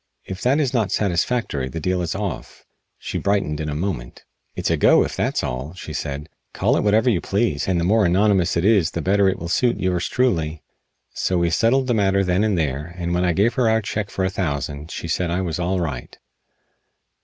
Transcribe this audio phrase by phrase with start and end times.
[0.25, 2.65] If that is not satisfactory the deal is off."
[2.97, 4.23] She brightened in a moment.
[4.55, 6.27] "It's a go, if that's all," she said.
[6.55, 9.47] "Call it whatever you please, and the more anonymous it is the better it will
[9.47, 10.63] suit yours truly."
[11.13, 14.09] So we settled the matter then and there, and when I gave her our check
[14.09, 16.17] for a thousand she said I was all right.